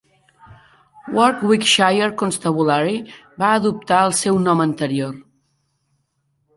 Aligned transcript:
Warwickshire 1.17 2.09
Constabulary 2.23 2.97
va 3.45 3.53
adoptar 3.61 4.03
el 4.09 4.19
seu 4.25 4.43
nom 4.49 4.69
anterior. 4.71 5.17